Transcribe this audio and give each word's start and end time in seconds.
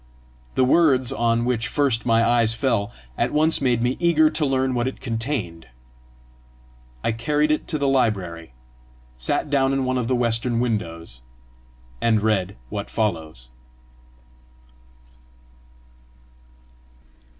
The 0.55 0.63
words 0.65 1.13
on 1.13 1.45
which 1.45 1.67
first 1.67 2.07
my 2.07 2.25
eyes 2.27 2.55
fell, 2.55 2.91
at 3.19 3.31
once 3.31 3.61
made 3.61 3.83
me 3.83 3.97
eager 3.99 4.31
to 4.31 4.45
learn 4.47 4.73
what 4.73 4.87
it 4.87 4.99
contained. 4.99 5.67
I 7.03 7.11
carried 7.11 7.51
it 7.51 7.67
to 7.67 7.77
the 7.77 7.87
library, 7.87 8.55
sat 9.15 9.51
down 9.51 9.73
in 9.73 9.85
one 9.85 9.99
of 9.99 10.07
the 10.07 10.15
western 10.15 10.59
windows, 10.59 11.21
and 12.01 12.19
read 12.23 12.57
what 12.69 12.89
follows. 12.89 13.49